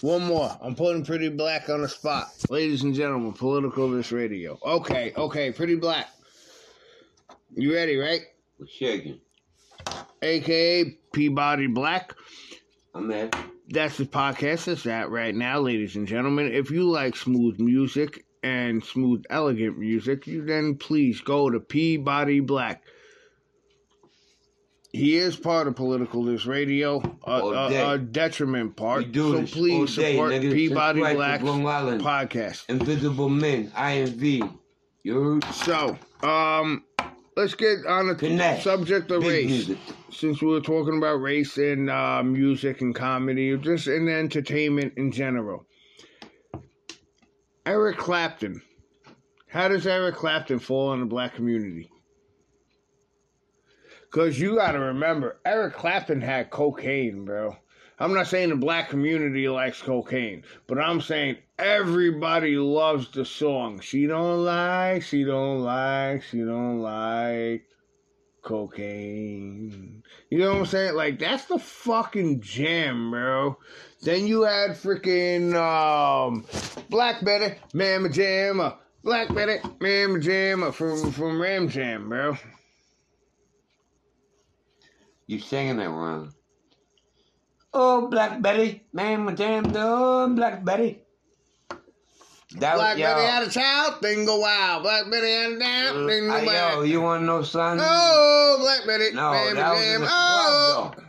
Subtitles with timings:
[0.00, 0.56] One more.
[0.60, 2.28] I'm putting Pretty Black on the spot.
[2.50, 4.58] Ladies and gentlemen, Political This Radio.
[4.64, 6.08] Okay, okay, Pretty Black.
[7.54, 8.20] You ready, right?
[8.58, 9.20] We're shaking.
[10.22, 12.14] AKA Peabody Black.
[12.94, 13.36] I'm at.
[13.68, 16.52] That's the podcast that's at right now, ladies and gentlemen.
[16.52, 22.40] If you like smooth music and smooth, elegant music, you then please go to Peabody
[22.40, 22.82] Black.
[24.96, 29.04] He is part of Political This Radio, a, a, a detriment part.
[29.14, 30.52] So please day, support nigga.
[30.54, 32.64] Peabody Black podcast.
[32.70, 34.58] Invisible Men, INV.
[35.02, 35.40] You?
[35.52, 36.82] So, um,
[37.36, 38.62] let's get on the Connect.
[38.62, 39.46] subject of Big race.
[39.50, 39.78] music.
[40.10, 45.12] Since we were talking about race and uh, music and comedy, just in entertainment in
[45.12, 45.66] general.
[47.66, 48.62] Eric Clapton.
[49.48, 51.90] How does Eric Clapton fall in the black community?
[54.16, 57.54] Because you got to remember, Eric Clapton had cocaine, bro.
[57.98, 63.80] I'm not saying the black community likes cocaine, but I'm saying everybody loves the song.
[63.80, 67.66] She don't like, she don't like, she don't like
[68.40, 70.02] cocaine.
[70.30, 70.94] You know what I'm saying?
[70.94, 73.58] Like that's the fucking jam, bro.
[74.00, 76.46] Then you had freaking um
[76.88, 82.38] Black Betty, Mamma Jamma, Black Betty, Mamma Jamma from from Ram Jam, bro.
[85.26, 86.32] You singing that wrong.
[87.74, 91.00] Oh, Black Betty, man, my damn, oh, Black Betty.
[92.58, 94.82] That Black was, Betty yo, had a child, go wild.
[94.84, 97.84] Black Betty had a down, thing uh, go yo, you want no something?
[97.86, 100.00] Oh, Black Betty, No, Mamma that was in Jam.
[100.02, 101.02] the Oh, club, though.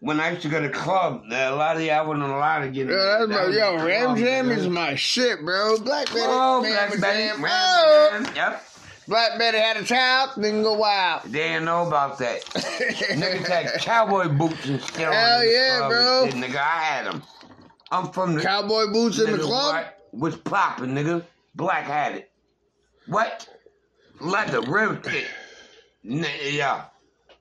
[0.00, 2.90] When I used to go to club, a lot of y'all wasn't allowed to get
[2.90, 2.96] in.
[2.96, 5.78] Yeah, that's my, yo, Ram Jam is my shit, bro.
[5.78, 7.44] Black Betty, Oh, Black Betty, Jam.
[7.44, 8.64] Ram Oh, Jam, Yep.
[9.06, 11.22] Black Betty had a child, then go wild.
[11.24, 12.42] They didn't know about that.
[12.54, 15.12] Niggas had cowboy boots and still.
[15.12, 16.28] Hell yeah, bro.
[16.32, 17.22] Nigga, I had them.
[17.90, 19.86] I'm from the Cowboy boots in the club.
[20.12, 21.24] Was popping, nigga.
[21.54, 22.30] Black had it.
[23.06, 23.48] What?
[24.20, 25.26] Leather, real thick.
[26.08, 26.84] N- yeah.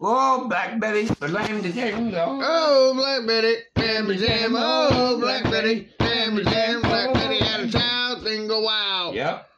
[0.00, 2.40] Oh, Black Betty, the lame the jam, though.
[2.42, 4.52] Oh, Black Betty, Mamma Jam.
[4.56, 6.82] Oh, Black Betty, Mamma Jam.
[6.82, 9.14] Black Betty had a child, then go wild.
[9.16, 9.48] Yep.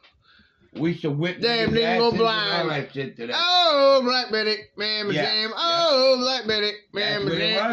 [0.73, 2.61] We should whip Damn, nigga go blind.
[2.61, 3.35] all that shit to that.
[3.37, 5.49] Oh, Black Betty, Mamma Yeah, Jam.
[5.49, 5.55] yeah.
[5.57, 7.65] Oh, Black Betty, That's Mamma what it was.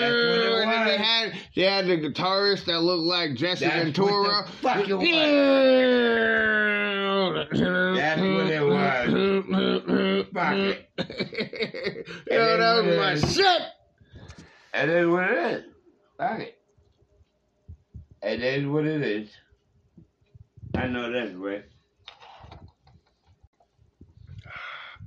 [0.00, 3.84] That's what And then they had they had the guitarist that looked like Jesse That's
[3.84, 4.22] Ventura.
[4.22, 5.04] what the fuck it was.
[7.98, 10.26] That's what it was.
[10.32, 10.88] Fuck it.
[12.30, 13.34] Yo, that was my is.
[13.34, 13.62] shit.
[14.74, 15.64] It is what it is.
[16.16, 16.58] Fuck it.
[18.22, 19.28] It is what it is.
[20.76, 21.64] I know that's right.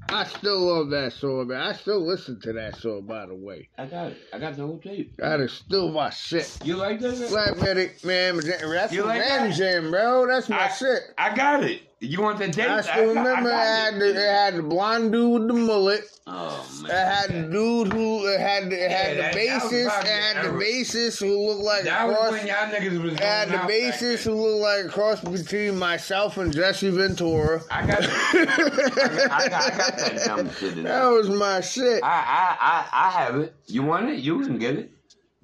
[0.09, 1.59] I still love that song, man.
[1.62, 3.70] I still listen to that song, by the way.
[3.78, 4.18] I got it.
[4.31, 5.16] I got the whole tape.
[5.18, 6.59] That is still my shit.
[6.64, 7.30] You like that?
[7.30, 9.56] Black Betty, man, that's You the like Ram that?
[9.58, 10.28] Jam, bro.
[10.28, 11.00] That's my I- shit.
[11.18, 11.82] I got it.
[12.01, 12.69] You want the tape?
[12.69, 16.01] I still remember I had, the, it had the blonde dude with the mullet.
[16.28, 16.91] Oh man.
[16.91, 20.01] It had the dude who it had the, it had Yeah, the that- that bassist.
[20.01, 22.31] It had the bassist who looked like that a was cross.
[22.31, 26.38] when y'all niggas was It had the bassist who looked like a cross between myself
[26.38, 27.61] and Jesse Ventura.
[27.72, 32.03] I got, I got, I got, that dumb shit in That was my shit.
[32.03, 33.55] I, I, I, I have it.
[33.67, 34.19] You want it?
[34.19, 34.91] You can get it.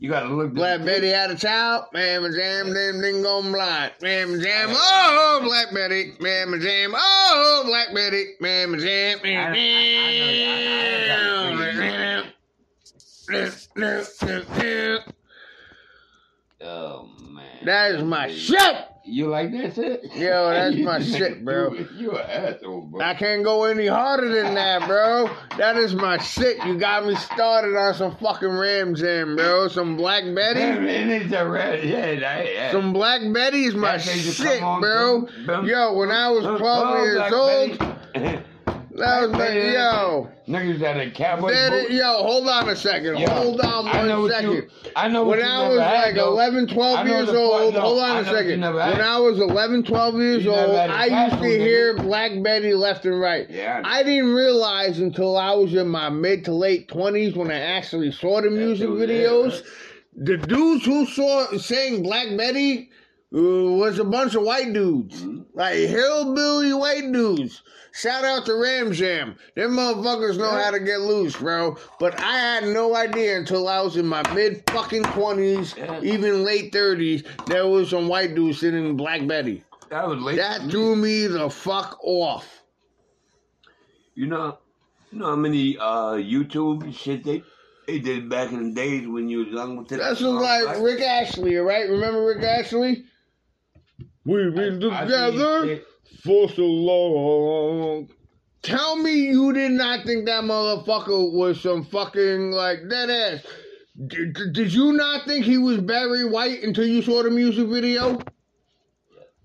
[0.01, 0.53] You gotta look.
[0.55, 3.91] Black Betty had a child, Mamma Jam, them didn't go blind.
[4.01, 9.19] Mamma Jam, oh, Black Betty, Mamma Jam, oh, Black Betty, Mamma Jam.
[9.23, 12.23] I- I- I know-
[16.63, 17.65] Oh man.
[17.65, 18.75] That is my shit.
[19.03, 20.03] You like that shit?
[20.15, 21.73] Yo, that's my shit, bro.
[21.73, 21.91] it.
[21.93, 23.01] You an asshole, bro.
[23.01, 25.27] I can't go any harder than that, bro.
[25.57, 26.63] That is my shit.
[26.65, 29.67] You got me started on some fucking Ram Jam, bro.
[29.69, 30.61] Some Black Man, Betty.
[30.61, 31.83] it is a red.
[31.83, 32.71] Yeah, that, yeah.
[32.71, 35.27] Some Black Betty is my That thing just shit, bro.
[35.65, 37.91] Yo, when I was 12 boom, years Black old, Betty.
[39.01, 40.29] That was yo.
[40.47, 41.91] Niggas had a cowboy That boot.
[41.91, 43.17] yo, hold on a second.
[43.19, 44.51] Yo, hold on I know one what second.
[44.51, 46.29] you- I know what when I was had, like though.
[46.31, 48.61] 11, 12 years the old, no, hold on I a know what you second.
[48.61, 53.19] When I was 11, 12 years old, I used to hear Black Betty left and
[53.19, 53.49] right.
[53.49, 53.81] Yeah.
[53.83, 58.11] I didn't realize until I was in my mid to late 20s when I actually
[58.11, 59.63] saw the music videos.
[60.15, 62.89] The dudes who saw sang Black Betty
[63.31, 65.45] was a bunch of white dudes, Mhm.
[65.53, 67.61] like hillbilly white dudes.
[67.93, 69.35] Shout out to Ram Jam.
[69.55, 71.77] Them motherfuckers know how to get loose, bro.
[71.99, 76.71] But I had no idea until I was in my mid fucking twenties, even late
[76.71, 79.63] thirties, there was some white dudes sitting in Black Betty.
[79.89, 80.37] That was late.
[80.37, 82.63] That threw me the fuck off.
[84.15, 84.57] You know,
[85.11, 87.43] you know how many uh YouTube shit they
[87.87, 91.01] He did back in the days when you was young with That's just like Rick
[91.01, 91.89] Astley, right?
[91.89, 93.05] Remember Rick Astley?
[94.25, 95.81] We've been I- I together think
[96.23, 98.09] for so long.
[98.61, 103.45] Tell me you did not think that motherfucker was some fucking like dead ass.
[104.07, 108.19] Did, did you not think he was Barry White until you saw the music video?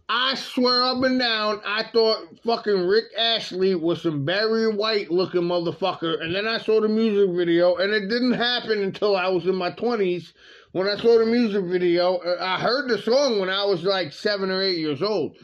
[0.08, 5.40] I swear up and down, I thought fucking Rick Astley was some Barry White looking
[5.42, 9.46] motherfucker, and then I saw the music video, and it didn't happen until I was
[9.46, 10.32] in my twenties
[10.76, 12.16] when I saw the music video.
[12.16, 15.36] Uh, I heard the song when I was like seven or eight years old.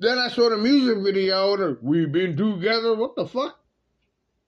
[0.00, 1.56] Then I saw the music video.
[1.56, 2.96] The, We've been together.
[2.96, 3.56] What the fuck?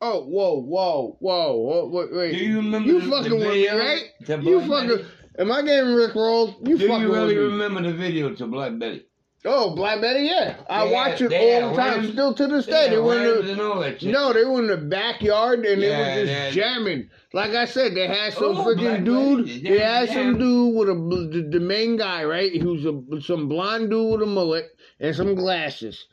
[0.00, 1.56] Oh, whoa, whoa, whoa!
[1.56, 2.32] whoa wait, wait.
[2.32, 4.02] Do you remember You the- fucking the with me, video right?
[4.42, 4.88] You fucking.
[4.88, 5.04] Betty?
[5.38, 6.56] Am I getting Rick rolled?
[6.68, 7.52] You Do fucking you really with me.
[7.52, 9.06] remember the video to Black Betty?
[9.46, 10.56] Oh, Black Betty, yeah.
[10.70, 12.10] I They watch it all the time.
[12.12, 14.10] Still to this day, had they were in the, all that shit.
[14.10, 17.10] no, they were in the backyard and Yeah, they were just they- jamming.
[17.34, 19.46] Like I said, they had some Oh, freaking dude.
[19.64, 20.14] They had yeah.
[20.14, 22.50] some dude with a the, the main guy, right?
[22.52, 24.66] He was a some blonde dude with a mullet
[25.00, 26.06] and some glasses.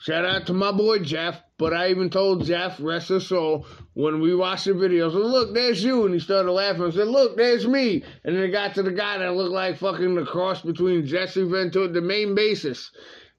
[0.00, 1.40] Shout out to my boy Jeff.
[1.58, 5.82] But I even told Jeff, rest his soul, when we watched the videos, look, there's
[5.82, 6.04] you.
[6.04, 6.84] And he started laughing.
[6.84, 8.04] I said, look, there's me.
[8.24, 11.42] And then it got to the guy that looked like fucking the cross between Jesse
[11.42, 12.90] Ventura, the main bassist.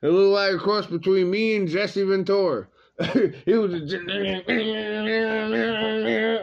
[0.01, 2.67] It looked like a cross between me and Jesse Ventura.
[3.45, 3.71] he was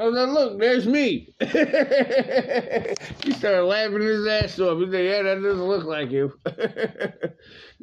[0.07, 1.35] Oh, I said, look, there's me.
[1.41, 4.79] he started laughing his ass off.
[4.79, 6.33] He said, yeah, that doesn't look like you.
[6.47, 6.65] I used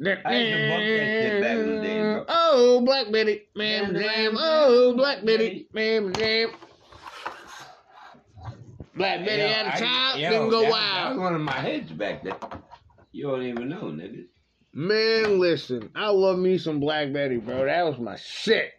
[0.00, 2.24] that back the day.
[2.28, 4.36] Oh, Black Betty, ma'am, jam.
[4.38, 6.50] Oh, Black Betty, ma'am, jam.
[8.96, 10.72] Black Betty had a I- child, yo, didn't go that, That
[11.08, 11.18] was wild.
[11.20, 12.34] one of my hits back then.
[13.12, 14.24] You don't even know, nigga.
[14.72, 17.64] Man, listen, I love me some Black Betty, bro.
[17.66, 18.70] That was my shit.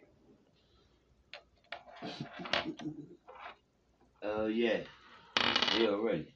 [4.28, 4.78] Oh, yeah.
[5.78, 6.26] You already.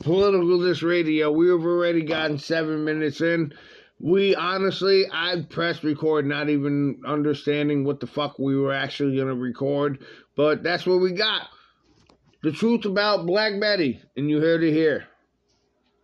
[0.00, 3.54] Political This Radio, we have already gotten seven minutes in.
[3.98, 9.28] We honestly, I pressed record, not even understanding what the fuck we were actually going
[9.28, 10.04] to record,
[10.36, 11.48] but that's what we got.
[12.42, 15.06] The truth about Black Betty, and you heard it here.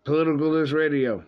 [0.07, 1.25] Political This Radio.